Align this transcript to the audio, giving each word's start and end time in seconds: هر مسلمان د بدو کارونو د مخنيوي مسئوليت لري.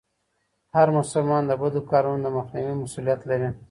هر 0.75 0.87
مسلمان 0.97 1.43
د 1.47 1.51
بدو 1.61 1.81
کارونو 1.91 2.21
د 2.23 2.27
مخنيوي 2.37 2.75
مسئوليت 2.83 3.19
لري. 3.29 3.49